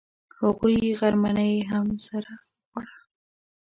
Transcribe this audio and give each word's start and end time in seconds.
هغوی 0.39 0.77
غرمنۍ 0.99 1.55
هم 1.69 1.87
سره 2.07 2.31
وخوړه. 2.43 2.95